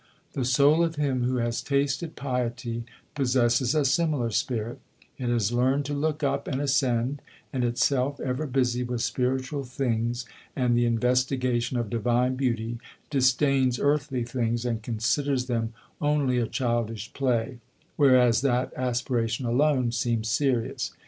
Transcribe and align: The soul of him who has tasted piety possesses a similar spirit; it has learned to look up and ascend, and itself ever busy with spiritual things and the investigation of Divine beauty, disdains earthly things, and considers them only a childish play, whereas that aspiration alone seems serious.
The 0.33 0.45
soul 0.45 0.83
of 0.83 0.95
him 0.95 1.21
who 1.25 1.35
has 1.35 1.61
tasted 1.61 2.15
piety 2.15 2.85
possesses 3.13 3.75
a 3.75 3.85
similar 3.85 4.31
spirit; 4.31 4.79
it 5.19 5.29
has 5.29 5.51
learned 5.51 5.85
to 5.85 5.93
look 5.93 6.23
up 6.23 6.47
and 6.47 6.59
ascend, 6.59 7.21
and 7.53 7.63
itself 7.63 8.19
ever 8.19 8.47
busy 8.47 8.81
with 8.81 9.03
spiritual 9.03 9.63
things 9.63 10.25
and 10.55 10.75
the 10.75 10.87
investigation 10.87 11.77
of 11.77 11.91
Divine 11.91 12.35
beauty, 12.35 12.79
disdains 13.11 13.77
earthly 13.79 14.23
things, 14.23 14.65
and 14.65 14.81
considers 14.81 15.45
them 15.45 15.71
only 16.01 16.39
a 16.39 16.47
childish 16.47 17.13
play, 17.13 17.59
whereas 17.95 18.41
that 18.41 18.73
aspiration 18.75 19.45
alone 19.45 19.91
seems 19.91 20.27
serious. 20.29 20.93